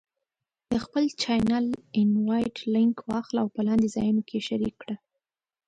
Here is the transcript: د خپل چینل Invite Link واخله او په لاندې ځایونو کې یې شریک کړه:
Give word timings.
د 0.69 0.71
خپل 0.85 1.05
چینل 1.21 1.65
Invite 2.03 2.59
Link 2.73 2.95
واخله 3.09 3.39
او 3.43 3.49
په 3.55 3.61
لاندې 3.67 3.87
ځایونو 3.95 4.21
کې 4.27 4.35
یې 4.39 4.45
شریک 4.49 4.75
کړه: 4.81 4.95